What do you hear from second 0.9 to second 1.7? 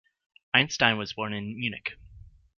was born in